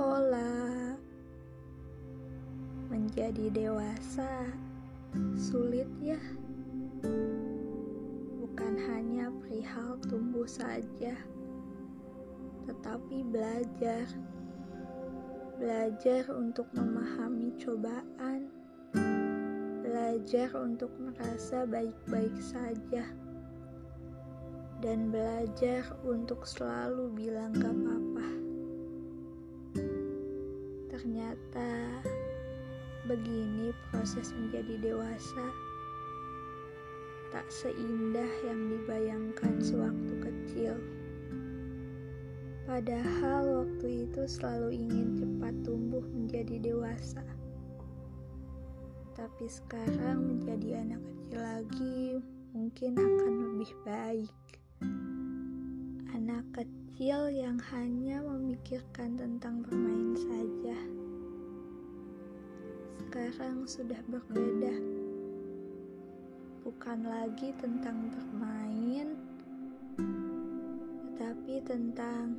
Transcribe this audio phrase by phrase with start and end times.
[0.00, 0.96] sekolah.
[2.88, 4.48] Menjadi dewasa
[5.36, 6.16] sulit ya.
[8.40, 11.12] Bukan hanya perihal tumbuh saja,
[12.64, 14.08] tetapi belajar.
[15.60, 18.48] Belajar untuk memahami cobaan.
[19.84, 23.04] Belajar untuk merasa baik-baik saja
[24.80, 28.09] dan belajar untuk selalu bilang ke papa
[31.00, 32.04] Ternyata
[33.08, 35.48] begini proses menjadi dewasa,
[37.32, 40.76] tak seindah yang dibayangkan sewaktu kecil.
[42.68, 47.24] Padahal waktu itu selalu ingin cepat tumbuh menjadi dewasa.
[49.16, 52.00] Tapi sekarang menjadi anak kecil lagi
[52.52, 54.36] mungkin akan lebih baik.
[56.20, 60.76] Anak kecil yang hanya memikirkan tentang bermain saja.
[63.00, 64.76] Sekarang sudah berbeda.
[66.60, 69.16] Bukan lagi tentang bermain,
[71.16, 72.36] tetapi tentang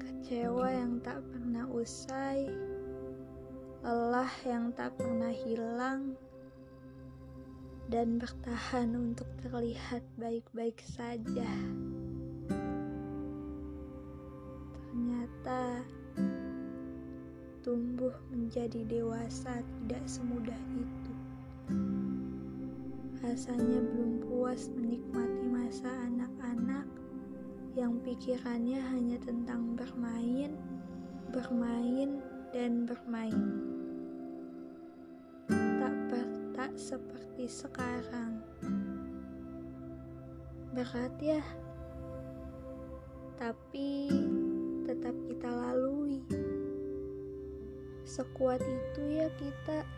[0.00, 2.48] kecewa yang tak pernah usai,
[3.84, 6.16] lelah yang tak pernah hilang,
[7.92, 11.52] dan bertahan untuk terlihat baik-baik saja.
[15.02, 15.82] Ternyata
[17.66, 21.14] tumbuh menjadi dewasa tidak semudah itu.
[23.18, 26.86] Rasanya belum puas menikmati masa anak-anak
[27.74, 30.54] yang pikirannya hanya tentang bermain,
[31.34, 32.22] bermain,
[32.54, 33.42] dan bermain.
[35.50, 35.98] Tak
[36.54, 38.38] tak seperti sekarang.
[40.70, 41.42] Berat ya,
[43.42, 44.21] tapi
[48.12, 49.88] Sekuat itu ya kita.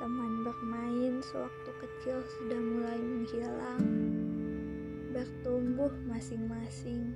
[0.00, 3.84] Teman bermain sewaktu kecil sudah mulai menghilang
[5.12, 7.12] bertumbuh masing-masing.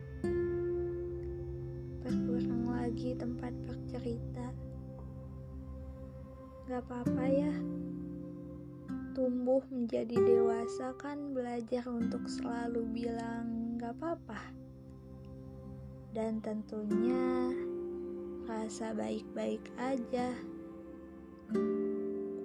[2.04, 4.52] Berkurang lagi tempat bercerita.
[6.68, 7.56] Gak apa-apa ya.
[9.16, 14.52] Tumbuh menjadi dewasa kan belajar untuk selalu bilang gak apa-apa.
[16.12, 17.56] Dan tentunya
[18.46, 20.30] rasa baik-baik aja.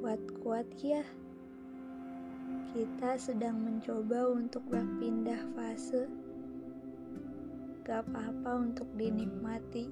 [0.01, 1.05] Kuat-kuat ya
[2.71, 6.07] kita sedang mencoba untuk berpindah fase.
[7.83, 9.91] Gak apa-apa untuk dinikmati,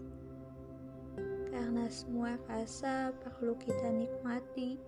[1.52, 4.80] karena semua rasa perlu kita nikmati.